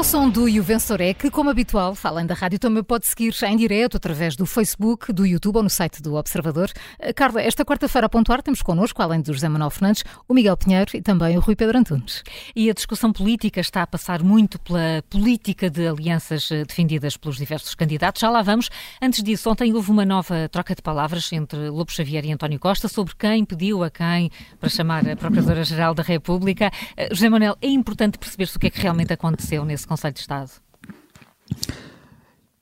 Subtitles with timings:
[0.00, 3.98] o som do Juvensoré, que, como habitual, além da rádio, também pode seguir em direto
[3.98, 6.70] através do Facebook, do YouTube ou no site do Observador.
[6.98, 10.56] Eh, Carla, esta quarta-feira a pontuar temos connosco, além do José Manuel Fernandes, o Miguel
[10.56, 12.24] Pinheiro e também o Rui Pedro Antunes.
[12.56, 17.36] E a discussão política está a passar muito pela política de alianças eh, defendidas pelos
[17.36, 18.22] diversos candidatos.
[18.22, 18.70] Já lá vamos.
[19.02, 22.88] Antes disso, ontem houve uma nova troca de palavras entre Lobo Xavier e António Costa
[22.88, 26.70] sobre quem pediu a quem para chamar a Procuradora-Geral da República.
[26.96, 30.20] Eh, José Manuel, é importante perceber-se o que é que realmente aconteceu nesse Conselho de
[30.20, 30.52] Estado?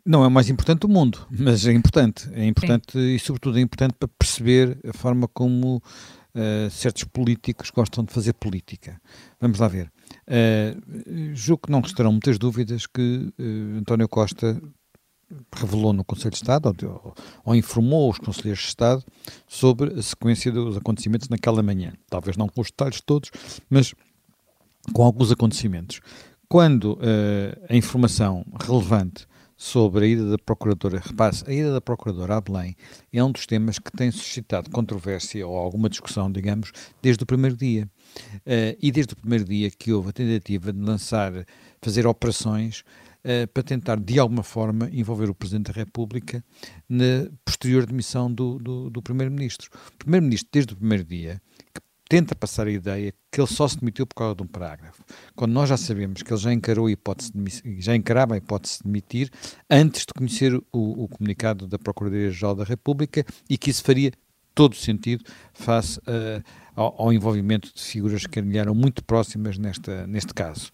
[0.03, 2.27] Não é o mais importante do mundo, mas é importante.
[2.33, 3.15] É importante Sim.
[3.15, 8.33] e, sobretudo, é importante para perceber a forma como uh, certos políticos gostam de fazer
[8.33, 8.99] política.
[9.39, 9.93] Vamos lá ver.
[10.27, 14.59] Uh, julgo que não restarão muitas dúvidas que uh, António Costa
[15.55, 19.05] revelou no Conselho de Estado ou, ou, informou os Conselheiros de Estado
[19.47, 21.93] sobre a sequência dos acontecimentos naquela manhã.
[22.09, 23.31] Talvez não com os detalhes todos,
[23.69, 23.95] mas
[24.95, 26.01] com alguns acontecimentos.
[26.51, 26.99] Quando uh,
[27.69, 32.75] a informação relevante sobre a ida da Procuradora, repare a ida da Procuradora a Belém
[33.13, 37.55] é um dos temas que tem suscitado controvérsia ou alguma discussão, digamos, desde o primeiro
[37.55, 37.87] dia.
[38.47, 41.33] Uh, e desde o primeiro dia que houve a tentativa de lançar,
[41.83, 42.81] fazer operações
[43.25, 46.43] uh, para tentar, de alguma forma, envolver o Presidente da República
[46.89, 49.69] na posterior demissão do, do, do Primeiro-Ministro.
[49.93, 51.43] O Primeiro-Ministro, desde o primeiro dia,
[52.09, 55.05] tenta passar a ideia que ele só se demitiu por causa de um parágrafo,
[55.37, 58.79] quando nós já sabemos que ele já encarou a hipótese de, já encarava a hipótese
[58.79, 59.31] de demitir
[59.69, 64.11] antes de conhecer o, o comunicado da Procuradoria-Geral da República e que isso faria
[64.55, 66.43] todo sentido face uh,
[66.75, 70.73] ao, ao, envolvimento de figuras que eram muito próximas nesta, neste caso.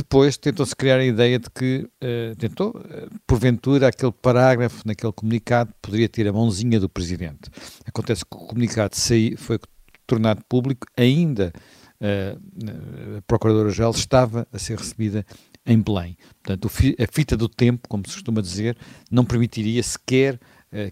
[0.00, 5.74] Depois tentou-se criar a ideia de que, uh, tentou, uh, porventura, aquele parágrafo naquele comunicado
[5.82, 7.50] poderia ter a mãozinha do Presidente.
[7.84, 9.58] Acontece que o comunicado saí, foi
[10.06, 11.52] tornado público, ainda
[12.00, 15.22] uh, a Procuradora-Geral estava a ser recebida
[15.66, 16.16] em Belém.
[16.42, 18.78] Portanto, a fita do tempo, como se costuma dizer,
[19.10, 20.40] não permitiria sequer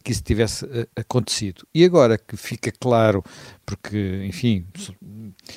[0.02, 1.66] que isso tivesse uh, acontecido.
[1.74, 3.22] E agora que fica claro,
[3.64, 4.66] porque, enfim,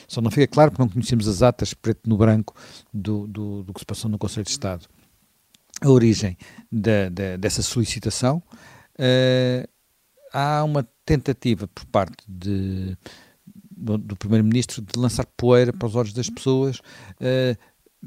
[0.07, 2.55] só, não fica claro porque não conhecemos as atas preto no branco
[2.93, 4.87] do, do, do que se passou no Conselho de Estado,
[5.81, 6.37] a origem
[6.71, 8.43] da, da, dessa solicitação,
[8.99, 9.67] uh,
[10.31, 12.95] há uma tentativa por parte de,
[13.71, 17.57] do Primeiro-Ministro de lançar poeira para os olhos das pessoas, uh,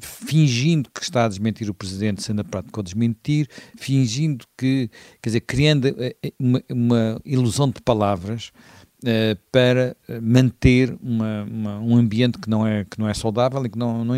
[0.00, 4.91] fingindo que está a desmentir o Presidente, sendo a prática o desmentir, fingindo que,
[5.22, 8.50] quer dizer, criando eh, uma, uma ilusão de palavras
[9.05, 13.69] uh, para manter uma, uma, um ambiente que não é, que não é saudável e
[13.69, 14.16] que, não, não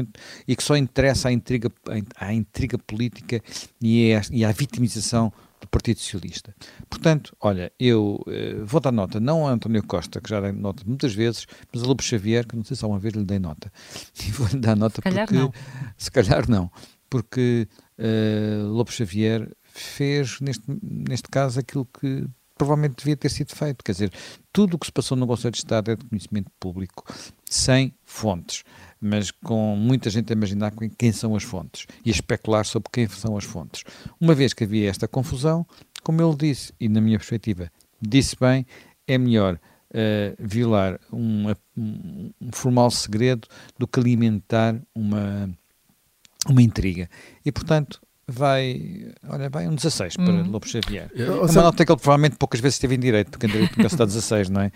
[0.49, 1.71] e que só interessa à intriga,
[2.17, 3.43] à intriga política
[3.81, 6.55] e à, e à vitimização do Partido Socialista.
[6.89, 10.83] Portanto, olha, eu uh, vou dar nota, não a António Costa, que já dei nota
[10.87, 13.39] muitas vezes, mas a Lobo Xavier, que não sei se há uma vez lhe dei
[13.39, 13.73] nota.
[14.27, 15.41] E vou-lhe dar nota se calhar porque.
[15.41, 15.53] Não.
[15.97, 16.71] Se calhar não.
[17.09, 17.69] Porque
[17.99, 23.85] uh, Lobo Xavier fez, neste, neste caso, aquilo que provavelmente devia ter sido feito.
[23.85, 24.13] Quer dizer,
[24.53, 27.05] tudo o que se passou no Conselho de Estado é de conhecimento público,
[27.49, 28.65] sem fontes
[29.01, 33.09] mas com muita gente a imaginar quem são as fontes e a especular sobre quem
[33.09, 33.85] são as fontes.
[34.21, 35.67] Uma vez que havia esta confusão,
[36.03, 38.67] como ele disse, e na minha perspectiva disse bem,
[39.07, 39.55] é melhor
[39.91, 43.47] uh, violar um, um, formal segredo
[43.79, 45.51] do que alimentar uma,
[46.49, 47.09] uma intriga.
[47.45, 50.51] E, portanto, vai, olha, vai um 16 para uhum.
[50.51, 51.11] Lobo Xavier.
[51.15, 53.89] É uma nota que ele provavelmente poucas vezes esteve em direito, porque em direito nunca
[53.89, 54.73] se dá 16, não é?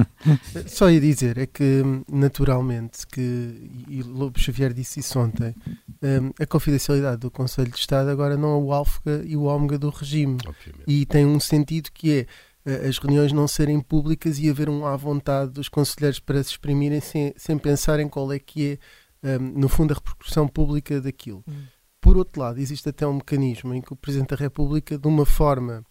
[0.68, 5.54] Só ia dizer, é que naturalmente, que, e Lobo Xavier disse isso ontem,
[6.02, 9.78] um, a confidencialidade do Conselho de Estado agora não é o alfa e o ômega
[9.78, 10.38] do regime.
[10.46, 10.84] Obviamente.
[10.86, 12.26] E tem um sentido que é
[12.66, 16.50] eh, as reuniões não serem públicas e haver um à vontade dos conselheiros para se
[16.50, 18.78] exprimirem sem, sem pensar em qual é que
[19.22, 21.42] é, um, no fundo, a repercussão pública daquilo.
[21.48, 21.64] Hum.
[22.04, 25.24] Por outro lado, existe até um mecanismo em que o Presidente da República, de uma
[25.24, 25.82] forma,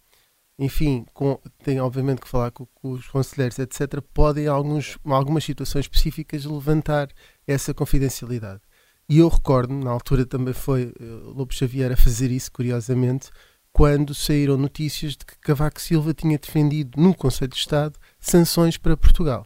[0.56, 5.42] enfim, com, tem obviamente que falar com, com os conselheiros, etc., podem, em alguns, algumas
[5.42, 7.08] situações específicas, levantar
[7.44, 8.60] essa confidencialidade.
[9.08, 13.28] E eu recordo, na altura também foi uh, Lobo Xavier a fazer isso, curiosamente,
[13.72, 18.96] quando saíram notícias de que Cavaco Silva tinha defendido no Conselho de Estado sanções para
[18.96, 19.44] Portugal.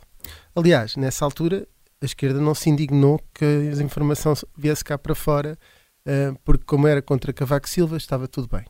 [0.55, 1.67] Aliás, nessa altura,
[1.99, 5.59] a esquerda não se indignou que a informação viesse cá para fora
[6.45, 8.65] porque como era contra Cavaco Silva, estava tudo bem.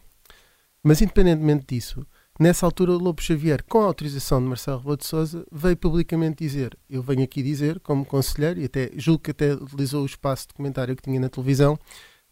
[0.82, 2.06] Mas independentemente disso,
[2.38, 6.78] nessa altura Lobo Xavier, com a autorização de Marcelo Rebelo de Sousa, veio publicamente dizer,
[6.88, 10.54] eu venho aqui dizer, como conselheiro, e até julgo que até utilizou o espaço de
[10.54, 11.78] comentário que tinha na televisão,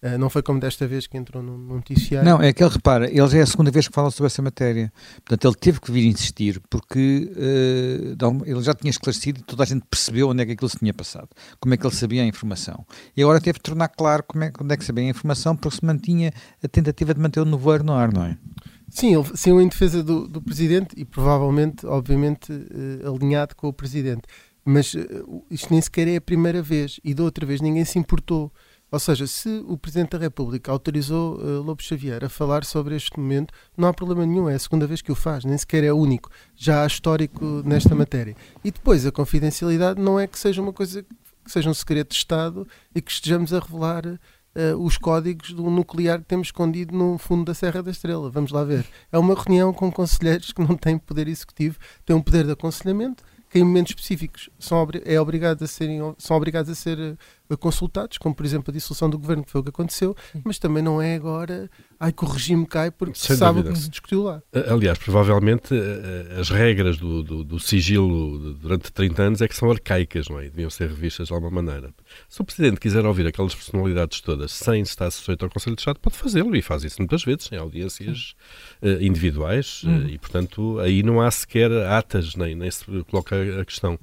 [0.03, 2.29] Uh, não foi como desta vez que entrou num noticiário.
[2.29, 4.43] Não, é que ele repara, ele já é a segunda vez que fala sobre essa
[4.43, 4.93] matéria.
[5.25, 9.67] Portanto, ele teve que vir insistir, porque uh, ele já tinha esclarecido e toda a
[9.67, 11.29] gente percebeu onde é que aquilo se tinha passado,
[11.59, 12.85] como é que ele sabia a informação.
[13.17, 15.79] E agora teve que tornar claro como é, onde é que sabia a informação, porque
[15.79, 16.31] se mantinha
[16.63, 18.37] a tentativa de manter o nevoeiro no ar, não é?
[18.91, 23.73] Sim, ele saiu em defesa do, do presidente e provavelmente, obviamente, uh, alinhado com o
[23.73, 24.23] presidente.
[24.63, 24.97] Mas
[25.49, 28.53] isto nem sequer é a primeira vez e da outra vez ninguém se importou.
[28.91, 33.53] Ou seja, se o Presidente da República autorizou uh, Xavier a falar sobre este momento,
[33.77, 36.31] não há problema nenhum, é a segunda vez que o faz, nem sequer é único.
[36.55, 38.37] Já há histórico nesta matéria.
[38.63, 42.15] E depois, a confidencialidade não é que seja uma coisa que seja um segredo de
[42.15, 44.19] Estado e que estejamos a revelar uh,
[44.79, 48.31] os códigos do nuclear que temos escondido no fundo da Serra da Estrela.
[48.31, 48.87] Vamos lá ver.
[49.11, 53.25] É uma reunião com conselheiros que não têm poder executivo, têm um poder de aconselhamento
[53.49, 57.17] que em momentos específicos são, é obrigado a serem, são obrigados a ser eh,
[57.59, 60.83] consultados, como por exemplo a dissolução do governo, que foi o que aconteceu, mas também
[60.83, 63.89] não é agora ai que o regime cai porque Sem se sabe o que se
[63.89, 64.43] discutiu lá.
[64.71, 65.79] Aliás, provavelmente eh,
[66.31, 70.39] eh, as regras do, do, do, sigilo durante 30 anos é que são arcaicas, não
[70.39, 70.45] é?
[70.45, 71.93] Deviam ser revistas de alguma maneira.
[72.29, 75.99] Se o Presidente quiser ouvir aquelas personalidades todas sem estar sujeito ao Conselho de Estado,
[76.01, 78.35] pode fazê-lo e faz isso muitas vezes, em audiências
[78.83, 83.65] uh, individuais uh, e, portanto, aí não há sequer atas, nem, nem se coloca a
[83.65, 83.99] questão.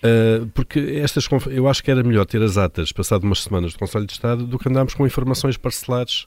[0.00, 3.78] Uh, porque estas eu acho que era melhor ter as atas passado umas semanas do
[3.78, 6.26] Conselho de Estado do que andarmos com informações parcelares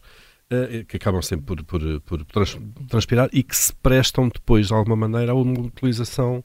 [0.51, 4.73] uh, que acabam sempre por, por, por trans, transpirar e que se prestam depois de
[4.73, 6.43] alguma maneira a uma utilização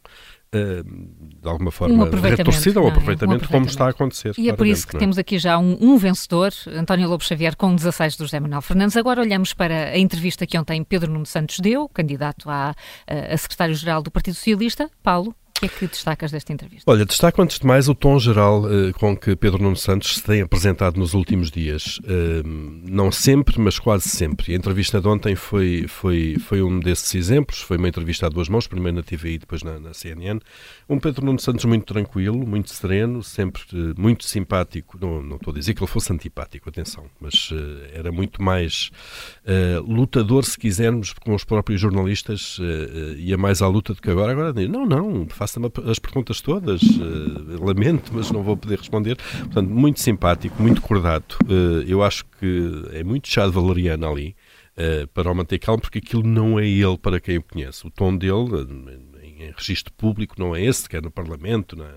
[0.48, 0.82] Uh,
[1.42, 2.90] de alguma forma um retorcida ou é?
[2.90, 4.32] aproveitamento, um como está a acontecer.
[4.38, 4.98] E é por isso que é?
[4.98, 8.96] temos aqui já um, um, vencedor, António Lobo Xavier, com 16 do José Manuel Fernandes.
[8.96, 12.74] Agora olhamos para a entrevista que ontem Pedro Nuno Santos deu, candidato a,
[13.06, 14.90] a secretário-geral do Partido Socialista.
[15.02, 16.90] Paulo, que é que destacas desta entrevista?
[16.90, 20.22] Olha, destaco antes de mais o tom geral uh, com que Pedro Nuno Santos se
[20.22, 21.98] tem apresentado nos últimos dias.
[21.98, 22.46] Uh,
[22.88, 24.52] não sempre, mas quase sempre.
[24.52, 27.60] A entrevista de ontem foi, foi, foi um desses exemplos.
[27.60, 30.40] Foi uma entrevista a duas mãos, primeiro na TVI e depois na, na CNN.
[30.88, 34.96] Um Pedro Nuno Santos muito tranquilo, muito sereno, sempre uh, muito simpático.
[35.00, 37.50] Não, não estou a dizer que ele fosse antipático, atenção, mas
[37.92, 38.90] era muito mais
[39.86, 42.58] lutador, se quisermos, com os próprios jornalistas.
[43.16, 44.32] ia mais à luta do que agora.
[44.32, 46.82] Agora, não, não, faz faça-me as perguntas todas.
[46.82, 49.16] Uh, lamento, mas não vou poder responder.
[49.16, 51.38] Portanto, muito simpático, muito cordato.
[51.44, 54.36] Uh, eu acho que é muito chá de valeriano ali.
[54.76, 57.84] Uh, para o manter calmo, porque aquilo não é ele para quem o conhece.
[57.84, 58.64] O tom dele,
[59.20, 61.94] em, em registro público, não é esse, quer no Parlamento, na,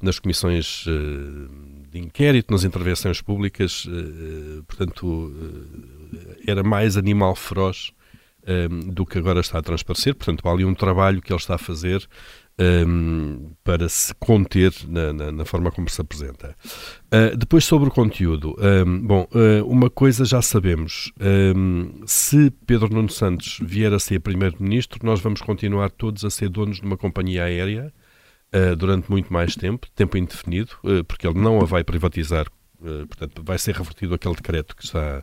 [0.00, 0.84] nas comissões
[1.90, 3.84] de inquérito, nas intervenções públicas,
[4.68, 5.34] portanto,
[6.46, 7.92] era mais animal feroz
[8.92, 10.14] do que agora está a transparecer.
[10.14, 12.08] Portanto, há ali um trabalho que ele está a fazer
[12.60, 16.54] um, para se conter na, na, na, forma como se apresenta.
[17.06, 18.54] Uh, depois sobre o conteúdo,
[18.86, 21.10] um, bom, uh, uma coisa já sabemos,
[21.56, 26.50] um, se Pedro Nuno Santos vier a ser Primeiro-Ministro, nós vamos continuar todos a ser
[26.50, 27.92] donos de uma companhia aérea
[28.54, 30.72] uh, durante muito mais tempo, tempo indefinido,
[31.08, 32.46] porque ele não a vai privatizar
[33.08, 35.22] portanto, vai ser revertido aquele decreto que está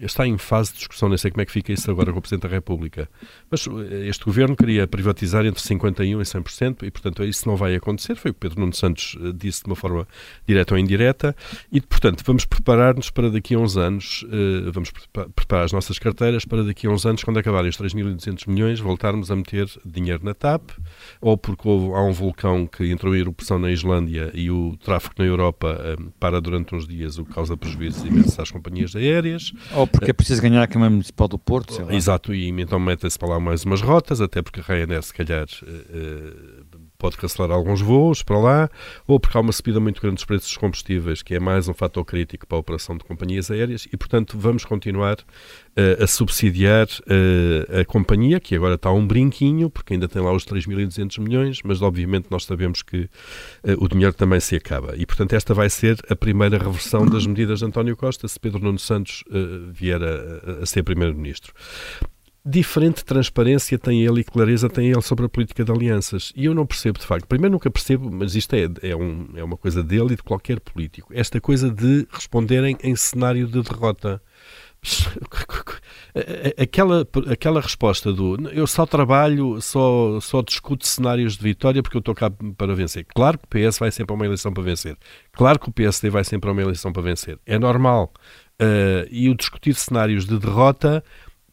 [0.00, 2.22] está em fase de discussão, nem sei como é que fica isso agora com o
[2.22, 3.08] Presidente da República.
[3.50, 7.74] Mas eh, este governo queria privatizar entre 51% e 100%, e portanto isso não vai
[7.74, 8.14] acontecer.
[8.16, 10.06] Foi o que Pedro Nuno Santos eh, disse de uma forma
[10.46, 11.34] direta ou indireta.
[11.72, 14.90] E portanto vamos preparar-nos para daqui a uns anos, uh, vamos
[15.34, 19.30] preparar as nossas carteiras para daqui a uns anos, quando acabarem os 3.200 milhões, voltarmos
[19.30, 20.70] a meter dinheiro na TAP,
[21.20, 25.14] ou porque houve, há um vulcão que entrou em erupção na Islândia e o tráfego
[25.18, 29.52] na Europa para durante uns dias, o que causa prejuízos imensos às companhias aéreas.
[29.72, 31.86] Ou porque é preciso ganhar a Câmara Municipal do Porto.
[31.90, 35.46] Exato, e então metem-se para lá mais umas rotas, até porque a Ryanair, se calhar,
[35.62, 36.64] uh,
[36.98, 38.70] pode cancelar alguns voos para lá,
[39.06, 41.72] ou porque há uma subida muito grande dos preços dos combustíveis, que é mais um
[41.74, 46.88] fator crítico para a operação de companhias aéreas, e portanto vamos continuar uh, a subsidiar
[46.88, 51.60] uh, a companhia, que agora está um brinquinho, porque ainda tem lá os 3.200 milhões,
[51.62, 53.08] mas obviamente nós sabemos que uh,
[53.78, 54.96] o dinheiro também se acaba.
[54.96, 58.58] E portanto esta vai ser a primeira reversão das medidas de António Costa, se Pedro
[58.58, 59.22] Nuno Santos
[59.70, 61.54] vier a, a ser Primeiro-Ministro
[62.48, 66.32] diferente transparência tem ele e clareza tem ele sobre a política de alianças.
[66.34, 67.26] E eu não percebo, de facto.
[67.26, 70.58] Primeiro, nunca percebo, mas isto é, é, um, é uma coisa dele e de qualquer
[70.58, 71.12] político.
[71.14, 74.22] Esta coisa de responderem em cenário de derrota.
[76.56, 82.00] Aquela, aquela resposta do eu só trabalho, só, só discuto cenários de vitória porque eu
[82.00, 83.04] estou cá para vencer.
[83.14, 84.96] Claro que o PS vai sempre a uma eleição para vencer.
[85.32, 87.38] Claro que o PSD vai sempre a uma eleição para vencer.
[87.44, 88.12] É normal.
[88.60, 91.04] Uh, e o discutir cenários de derrota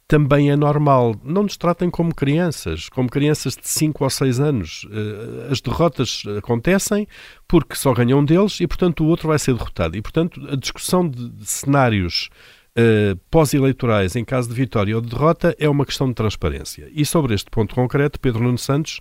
[0.08, 1.16] também é normal.
[1.24, 4.88] Não nos tratem como crianças, como crianças de 5 ou 6 anos.
[4.92, 7.08] Eh, as derrotas acontecem
[7.48, 9.98] porque só ganham um deles e, portanto, o outro vai ser derrotado.
[9.98, 12.30] E, portanto, a discussão de, cenários
[12.78, 16.88] uh, pós-eleitorais em caso de vitória ou de derrota é uma questão de transparência.
[16.94, 19.00] E sobre este ponto concreto, Pedro Nuno Santos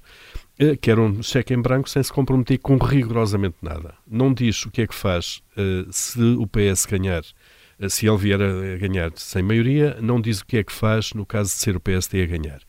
[0.61, 3.94] uh, quer um cheque em branco sem se comprometer com rigorosamente nada.
[4.06, 7.23] Não diz o que é que faz uh, se o PS ganhar,
[7.88, 11.26] se ele vier a ganhar sem maioria, não diz o que é que faz no
[11.26, 12.60] caso de ser o PSD a ganhar.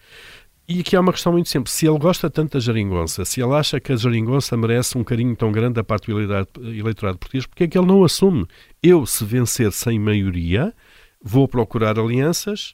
[0.68, 1.76] E aqui há uma questão muito simples.
[1.76, 5.36] Se ele gosta tanto da geringonça, se ele acha que a geringonça merece um carinho
[5.36, 8.48] tão grande da parte do eleitorado português, porque é que ele não assume?
[8.82, 10.74] Eu, se vencer sem maioria,
[11.22, 12.74] vou procurar alianças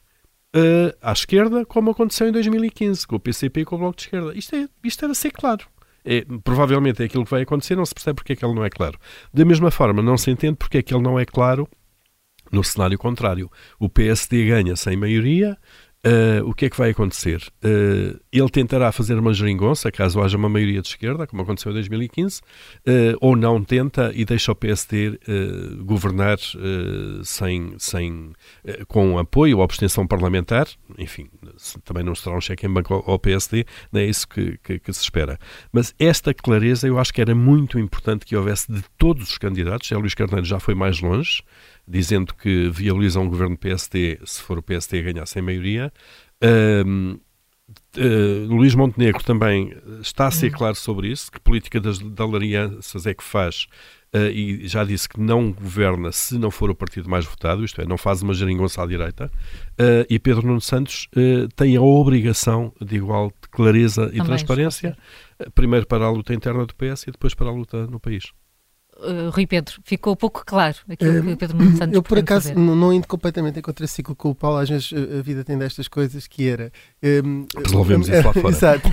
[0.56, 4.02] uh, à esquerda, como aconteceu em 2015, com o PCP e com o Bloco de
[4.04, 4.32] Esquerda.
[4.34, 5.66] Isto, é, isto era ser claro.
[6.02, 8.64] É, provavelmente é aquilo que vai acontecer, não se percebe porque é que ele não
[8.64, 8.98] é claro.
[9.34, 11.68] Da mesma forma, não se entende porque é que ele não é claro
[12.52, 13.50] no cenário contrário.
[13.78, 15.58] O PSD ganha sem maioria,
[16.04, 17.40] Uh, o que é que vai acontecer?
[17.64, 21.74] Uh, ele tentará fazer uma geringonça, caso haja uma maioria de esquerda, como aconteceu em
[21.74, 22.42] 2015, uh,
[22.86, 25.20] eh, ou não tenta e deixa o PSD
[25.84, 26.38] governar
[27.22, 28.32] sem, sem,
[28.88, 30.66] com apoio ou abstenção parlamentar.
[30.98, 31.28] Enfim,
[31.84, 34.92] também não será um cheque em banco ao, PSD, não é isso que, que, que,
[34.92, 35.38] se espera.
[35.70, 39.90] Mas esta clareza eu acho que era muito importante que houvesse de todos os candidatos.
[39.90, 41.42] O Luís Carneiro já foi mais longe
[41.92, 45.92] dizendo que viabiliza um governo PSD se for o PSD a ganhar sem maioria.
[46.42, 47.20] Uh,
[47.98, 50.58] uh, Luís Montenegro também está a ser uhum.
[50.58, 53.66] claro sobre isso, que política das, das alianças é que faz.
[54.14, 57.80] Uh, e já disse que não governa se não for o partido mais votado, isto
[57.82, 59.30] é, não faz uma geringonça à direita,
[59.78, 61.08] uh, e Pedro Nuno Santos
[61.56, 64.96] tem a obrigação de igual clareza e também transparência,
[65.54, 68.32] primeiro para a luta interna do PS e depois para a luta no país
[69.02, 72.74] uh, Rui Pedro, ficou pouco claro aquilo que Pedro Nuno Santos Eu, por acaso, não,
[72.76, 75.88] não, indo completamente em contraciclo com o Paulo, às vezes eh, a vida tem destas
[75.88, 76.72] coisas que era.
[77.02, 78.48] Um, Resolvemos isso lá fora.
[78.54, 78.88] Exato.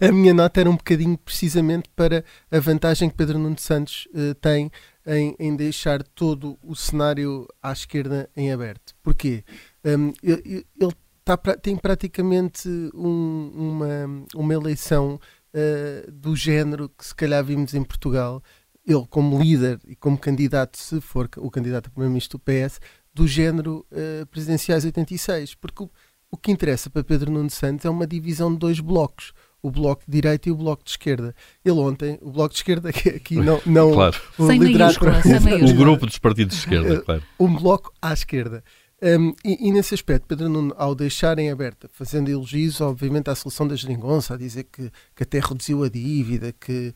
[0.00, 4.34] a minha nota era um bocadinho precisamente para a vantagem que Pedro Nuno Santos uh,
[4.34, 4.70] tem
[5.06, 8.94] em, em, deixar todo o cenário à esquerda em aberto.
[9.02, 9.42] Porquê?
[9.84, 10.92] Um, ele, ele
[11.24, 15.18] tá, tem praticamente um, uma, uma eleição
[15.54, 18.42] uh, do género que se calhar vimos em Portugal
[18.88, 22.80] ele como líder e como candidato, se for o candidato a primeiro-ministro do PS,
[23.12, 25.54] do género uh, presidenciais 86.
[25.56, 25.90] Porque o,
[26.30, 30.02] o que interessa para Pedro Nuno Santos é uma divisão de dois blocos o bloco
[30.06, 31.34] de direita e o bloco de esquerda.
[31.64, 33.60] Ele ontem, o bloco de esquerda, que aqui não.
[33.66, 34.16] não claro.
[34.38, 35.70] o, sem maiúscula, sem maiúscula.
[35.70, 37.22] o grupo dos partidos de esquerda, eh, claro.
[37.38, 38.62] Um bloco à esquerda.
[39.00, 43.66] Um, e, e, nesse aspecto, Pedro Nuno, ao deixarem aberta, fazendo elogios, obviamente, à solução
[43.68, 46.92] da geringonça, a dizer que, que até reduziu a dívida, que,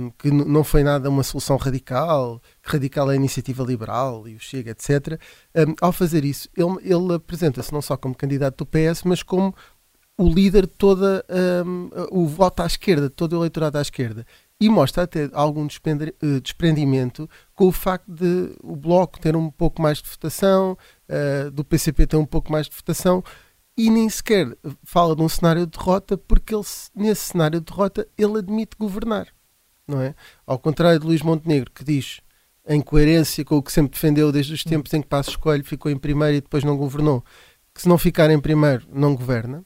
[0.00, 4.34] um, que não foi nada uma solução radical, que radical é a iniciativa liberal e
[4.36, 5.20] o Chega, etc.
[5.54, 9.54] Um, ao fazer isso, ele, ele apresenta-se não só como candidato do PS, mas como
[10.16, 11.26] o líder de toda
[12.10, 14.24] o voto à esquerda, todo o eleitorado à esquerda
[14.64, 19.82] e mostra até algum eh, desprendimento com o facto de o Bloco ter um pouco
[19.82, 23.22] mais de votação, uh, do PCP ter um pouco mais de votação,
[23.76, 28.08] e nem sequer fala de um cenário de derrota, porque ele, nesse cenário de derrota
[28.16, 29.26] ele admite governar.
[29.86, 30.14] Não é?
[30.46, 32.22] Ao contrário de Luís Montenegro, que diz,
[32.66, 35.92] em coerência com o que sempre defendeu desde os tempos em que Passos Coelho ficou
[35.92, 37.22] em primeiro e depois não governou,
[37.74, 39.62] que se não ficar em primeiro não governa,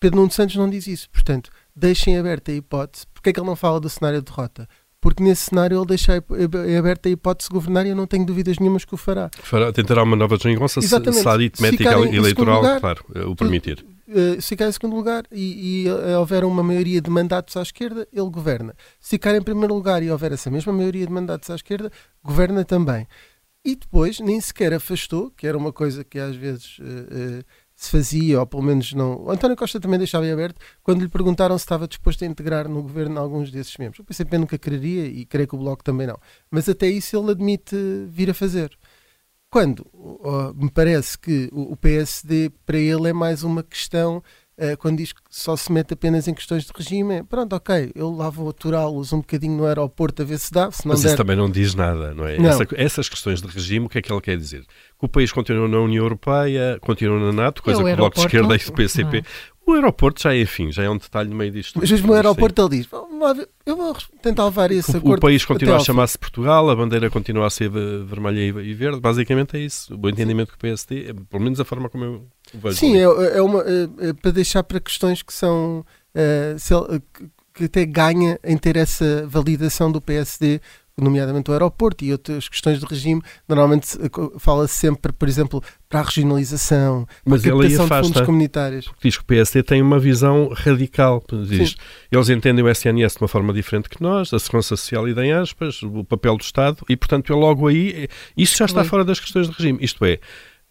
[0.00, 1.10] Pedro Nuno Santos não diz isso.
[1.10, 3.06] Portanto, deixem aberta a hipótese.
[3.12, 4.66] Porquê é que ele não fala do cenário de derrota?
[4.98, 6.14] Porque nesse cenário ele deixa
[6.78, 9.30] aberta a hipótese de governar e eu não tenho dúvidas nenhumas que o fará.
[9.42, 13.84] fará tentará uma nova geringonça se, a aritmética eleitoral, lugar, claro, o permitir.
[14.06, 17.62] Uh, se ficar em segundo lugar e, e uh, houver uma maioria de mandatos à
[17.62, 18.74] esquerda, ele governa.
[18.98, 21.90] Se ficar em primeiro lugar e houver essa mesma maioria de mandatos à esquerda,
[22.22, 23.06] governa também.
[23.64, 27.44] E depois nem sequer afastou, que era uma coisa que às vezes uh,
[27.80, 29.24] se fazia, ou pelo menos não.
[29.24, 32.68] O António Costa também deixava em aberto quando lhe perguntaram se estava disposto a integrar
[32.68, 34.00] no governo alguns desses membros.
[34.00, 36.18] O PCP nunca quereria e creio que o Bloco também não.
[36.50, 37.74] Mas até isso ele admite
[38.06, 38.76] vir a fazer.
[39.48, 44.22] Quando uh, me parece que o, o PSD para ele é mais uma questão
[44.60, 47.90] uh, quando diz que só se mete apenas em questões de regime, é, pronto, ok,
[47.94, 50.70] eu lá vou aturá-los um bocadinho no aeroporto a ver se dá.
[50.70, 51.08] Se não Mas der...
[51.08, 52.38] isso também não diz nada, não é?
[52.38, 52.48] Não.
[52.48, 54.60] Essa, essas questões de regime, o que é que ele quer dizer?
[54.60, 58.22] Que o país continua na União Europeia, continua na NATO, coisa que o Bloco de
[58.22, 59.24] Esquerda e o PCP.
[59.66, 61.78] O aeroporto já é, enfim, já é um detalhe no meio disto.
[61.78, 62.88] Mas mesmo no aeroporto ele diz,
[63.64, 65.18] eu vou tentar levar esse acordo.
[65.18, 69.56] O país continua a chamar-se Portugal, a bandeira continua a ser vermelha e verde, basicamente
[69.56, 69.94] é isso.
[69.94, 72.26] O bom entendimento que o PSD, é, pelo menos a forma como eu.
[72.72, 75.84] Sim, é, é, uma, é, é, para deixar para questões que são...
[76.14, 76.74] É, se,
[77.52, 80.60] que até ganha em ter essa validação do PSD
[81.00, 83.86] nomeadamente o aeroporto e outras questões de regime, normalmente
[84.38, 88.90] fala-se sempre, por exemplo, para a regionalização, Mas para a captação afasta, de fundos comunitários.
[89.02, 91.22] Diz que o PSD tem uma visão radical.
[91.48, 91.76] Diz,
[92.10, 95.32] eles entendem o SNS de uma forma diferente que nós, a segurança social e em
[95.32, 99.18] aspas, o papel do Estado, e portanto é logo aí, isso já está fora das
[99.18, 99.78] questões de regime.
[99.82, 100.18] Isto é,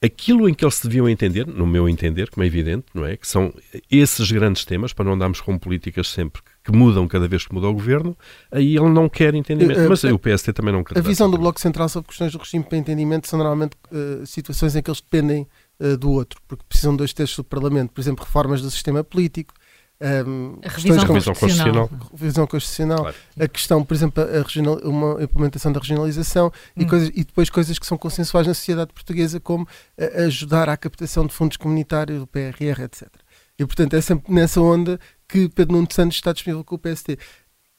[0.02, 3.18] aquilo em que eles se deviam entender, no meu entender, como é evidente, não é?
[3.18, 3.54] Que são
[3.92, 7.68] esses grandes temas, para não andarmos com políticas sempre que mudam cada vez que muda
[7.68, 8.18] o governo,
[8.52, 9.90] aí ele não quer entendimento.
[9.90, 10.98] Mas o PST também não quer.
[10.98, 14.76] A visão do Bloco Central sobre questões do regime para entendimento são normalmente uh, situações
[14.76, 15.48] em que eles dependem
[15.80, 19.04] uh, do outro, porque precisam de dois terços do Parlamento, por exemplo, reformas do sistema
[19.04, 19.54] político,
[20.02, 21.90] um, a revisão, revisão constitucional.
[22.12, 23.00] Revisão constitucional.
[23.00, 23.16] Claro.
[23.38, 26.82] A questão, por exemplo, a regional, uma implementação da regionalização hum.
[26.82, 30.78] e, coisas, e depois coisas que são consensuais na sociedade portuguesa, como a, ajudar à
[30.78, 33.08] captação de fundos comunitários, do PRR, etc.
[33.58, 37.20] E, portanto, é sempre nessa onda que Pedro Nuno Santos está disponível com o PST.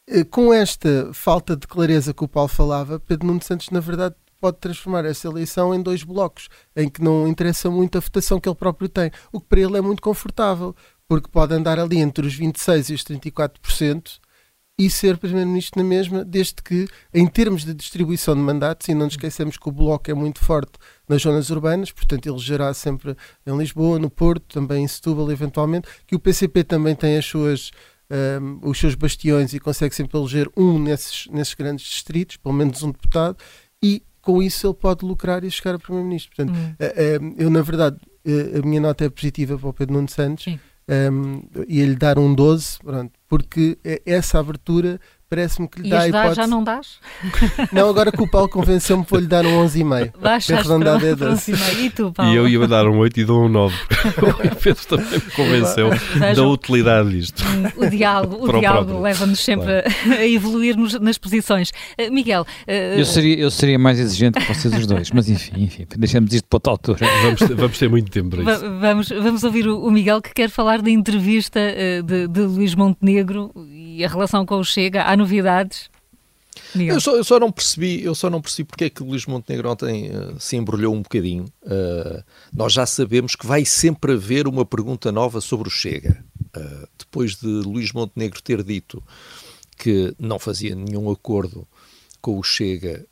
[0.07, 4.15] Eh, com esta falta de clareza que o Paulo falava, Pedro Nuno Santos, na verdade,
[4.41, 8.49] pode transformar essa eleição em dois blocos, em que não interessa muito a votação que
[8.49, 10.75] ele próprio tem, o que para ele é muito confortável,
[11.11, 14.21] porque pode andar ali entre os 26% e os 34%
[14.79, 19.07] e ser Primeiro-Ministro na mesma, desde que, em termos de distribuição de mandatos, e não
[19.07, 20.71] nos esquecemos que o Bloco é muito forte
[21.09, 25.89] nas zonas urbanas, portanto ele gerará sempre em Lisboa, no Porto, também em Setúbal, eventualmente,
[26.07, 27.73] que o PCP também tem as suas,
[28.09, 32.85] um, os seus bastiões e consegue sempre eleger um nesses, nesses grandes distritos, pelo menos
[32.85, 33.37] um deputado,
[33.83, 36.37] e com isso ele pode lucrar e chegar a Primeiro-Ministro.
[36.37, 36.75] Portanto, hum.
[36.79, 40.09] uh, uh, eu, na verdade, uh, a minha nota é positiva para o Pedro Nuno
[40.09, 40.45] Santos.
[40.45, 45.87] Sim um, e ele dar um 12, pronto, porque é essa abertura parece-me que lhe
[45.87, 46.35] e dá a hipótese...
[46.35, 46.99] já não dás?
[47.73, 50.13] Não, agora que o Paulo convenceu-me, vou-lhe dar um 11,5.
[50.21, 51.53] Baixaste para, para, para 12.
[51.85, 52.33] E tu, Paulo?
[52.33, 53.77] E eu ia dar um 8 e dou um 9.
[54.53, 55.91] o Pedro também me convenceu
[56.35, 57.45] da utilidade disto.
[57.77, 60.21] O diálogo, o diálogo leva-nos sempre claro.
[60.21, 61.71] a evoluir nas posições.
[61.71, 62.43] Uh, Miguel...
[62.67, 66.33] Uh, eu, seria, eu seria mais exigente que vocês os dois, mas enfim, enfim deixamos
[66.35, 66.99] isto para outra altura.
[67.23, 68.81] Vamos ter, vamos ter muito tempo para isso.
[68.81, 72.75] vamos, vamos ouvir o, o, Miguel que quer falar da entrevista uh, de, de Luís
[72.75, 75.05] Montenegro e a relação com o Chega.
[75.05, 75.91] Há novidades?
[76.75, 79.27] Eu só, eu só, não percebi, eu só não percebi porque é que o Luís
[79.27, 81.45] Montenegro ontem uh, se embrulhou um bocadinho.
[81.63, 82.23] Uh,
[82.53, 86.25] nós já sabemos que vai sempre haver uma pergunta nova sobre o Chega.
[86.57, 89.03] Uh, depois de Luís Montenegro ter dito
[89.79, 91.67] que não fazia nenhum acordo
[92.21, 93.07] com o Chega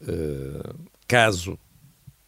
[1.07, 1.59] caso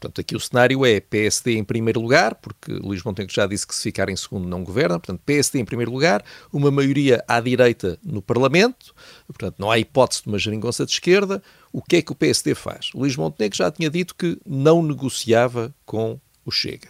[0.00, 3.74] Portanto, aqui o cenário é PSD em primeiro lugar, porque Luís Montenegro já disse que
[3.74, 7.98] se ficar em segundo não governa, portanto, PSD em primeiro lugar, uma maioria à direita
[8.02, 8.94] no Parlamento,
[9.26, 11.42] portanto, não há hipótese de uma geringonça de esquerda.
[11.70, 12.90] O que é que o PSD faz?
[12.94, 16.88] Luís Montenegro já tinha dito que não negociava com o Chega.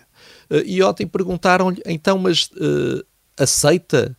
[0.49, 3.05] Uh, e ontem perguntaram-lhe, então, mas uh,
[3.37, 4.17] aceita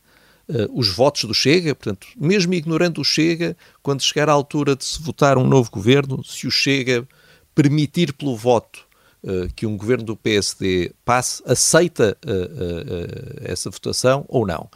[0.49, 4.83] Uh, os votos do Chega, portanto, mesmo ignorando o Chega, quando chegar à altura de
[4.83, 7.07] se votar um novo governo, se o Chega
[7.53, 8.87] permitir pelo voto
[9.23, 14.69] uh, que um governo do PSD passe, aceita uh, uh, essa votação ou não.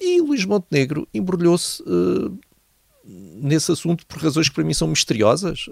[0.00, 1.82] E Luís Montenegro embrulhou-se
[3.04, 5.70] nesse assunto por razões que para mim são misteriosas.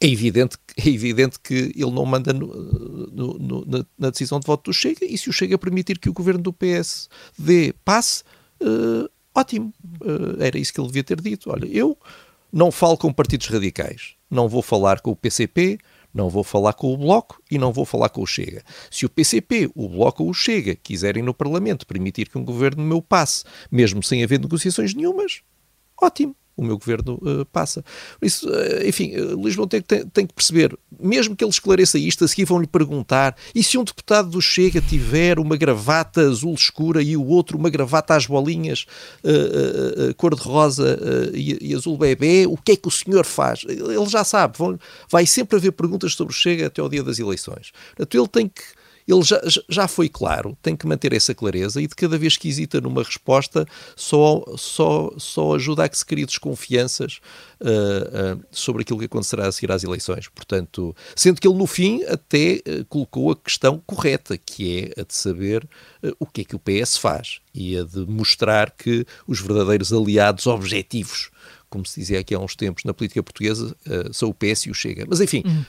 [0.00, 4.46] é evidente, é evidente que ele não manda no, no, no, na, na, decisão de
[4.46, 8.22] voto do Chega, e se o Chega permitir que o governo do PSD passe,
[9.34, 9.74] ótimo.
[10.38, 11.50] era isso que ele devia ter dito.
[11.50, 11.98] Olha, eu
[12.52, 15.78] não falo com partidos radicais não vou falar com o PCP,
[16.12, 18.62] não vou falar com o Bloco e não vou falar com o Chega.
[18.90, 22.82] Se o PCP, o Bloco ou o Chega quiserem no Parlamento permitir que um governo
[22.82, 25.42] meu passe, mesmo sem haver negociações nenhumas,
[26.00, 27.84] ótimo o meu governo uh, passa.
[28.20, 32.24] Isso, uh, enfim, uh, Luís Montenegro tem, tem, que perceber, mesmo que ele esclareça isto,
[32.24, 37.00] a seguir vão-lhe perguntar, e se um deputado do Chega tiver uma gravata azul escura
[37.00, 38.86] e o outro uma gravata às bolinhas
[40.16, 40.98] cor-de-rosa
[41.32, 43.64] e, e, azul bebê, o que é que o senhor faz?
[43.68, 47.18] Ele já sabe, vão, vai sempre haver perguntas sobre o Chega até ao dia das
[47.18, 47.72] eleições.
[47.94, 48.77] Portanto, ele tem que
[49.08, 52.46] ele já, já foi claro, tem que manter essa clareza e de cada vez que
[52.46, 53.66] hesita numa resposta
[53.96, 57.18] só, só, só ajuda a que se crie desconfianças
[57.60, 60.28] uh, uh, sobre aquilo que acontecerá a seguir às eleições.
[60.28, 65.04] Portanto, sendo que ele no fim até uh, colocou a questão correta, que é a
[65.04, 65.66] de saber
[66.20, 70.46] o que é que o PS faz e a de mostrar que os verdadeiros aliados
[70.46, 71.30] objetivos
[71.70, 73.76] como se dizia aqui há uns tempos na política portuguesa,
[74.10, 75.04] são o PS e o Chega.
[75.06, 75.64] Mas enfim, uhum.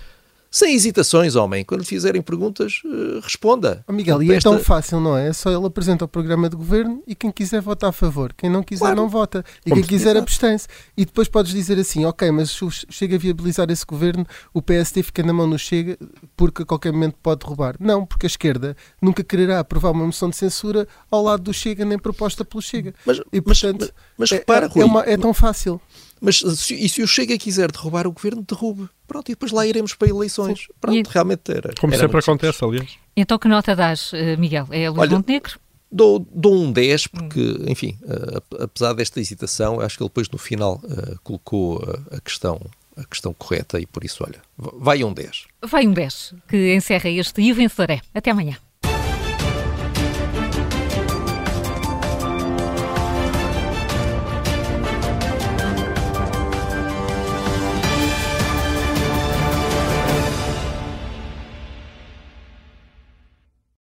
[0.51, 1.63] Sem hesitações, homem.
[1.63, 3.83] Quando lhe fizerem perguntas, uh, responda.
[3.87, 5.27] Oh, Miguel, e é tão fácil, não é?
[5.27, 8.33] É só ele apresenta o programa de governo e quem quiser vota a favor.
[8.33, 8.95] Quem não quiser, claro.
[8.95, 9.45] não vota.
[9.63, 10.67] E Como quem quiser, abstém-se.
[10.97, 15.03] E depois podes dizer assim: ok, mas se chega a viabilizar esse governo, o PSD
[15.03, 15.97] fica na mão no Chega
[16.35, 17.75] porque a qualquer momento pode roubar.
[17.79, 21.85] Não, porque a esquerda nunca quererá aprovar uma moção de censura ao lado do Chega,
[21.85, 22.93] nem proposta pelo Chega.
[23.05, 25.79] Mas, e portanto, mas, mas, mas repara, é, é, uma, é tão fácil.
[26.21, 28.89] Mas se, e se o Chega quiser derrubar o governo, derrube.
[29.07, 30.67] Pronto, e depois lá iremos para eleições.
[30.79, 31.13] Pronto, e...
[31.13, 31.73] realmente era.
[31.79, 32.97] Como era sempre acontece, aliás.
[33.15, 34.67] Então que nota dás, eh, Miguel?
[34.71, 35.59] É Luís Olha, Montenegro?
[35.91, 37.65] Dou, dou um 10, porque, hum.
[37.67, 42.61] enfim, uh, apesar desta hesitação, acho que ele depois no final uh, colocou a questão
[42.99, 45.45] a questão correta e por isso, olha, vai um 10.
[45.63, 48.01] Vai um 10, que encerra este E o Vencedor é.
[48.13, 48.57] Até amanhã.